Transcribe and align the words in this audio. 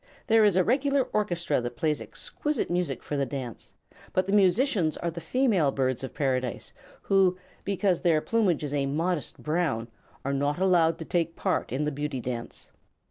"There 0.25 0.43
is 0.43 0.55
a 0.55 0.63
regular 0.63 1.03
orchestra 1.13 1.61
that 1.61 1.75
plays 1.77 2.01
exquisite 2.01 2.71
music 2.71 3.03
for 3.03 3.15
the 3.15 3.25
dance; 3.27 3.71
but 4.13 4.25
the 4.25 4.31
musicians 4.33 4.97
are 4.97 5.11
the 5.11 5.21
female 5.21 5.71
Birds 5.71 6.03
of 6.03 6.11
Paradise, 6.15 6.73
who, 7.03 7.37
because 7.63 8.01
their 8.01 8.19
plumage 8.19 8.63
is 8.63 8.73
a 8.73 8.87
modest 8.87 9.37
brown, 9.43 9.89
are 10.25 10.33
not 10.33 10.57
allowed 10.57 10.97
to 10.97 11.05
take 11.05 11.35
part 11.35 11.71
in 11.71 11.83
the 11.83 11.91
Beauty 11.91 12.19
Dance." 12.19 12.71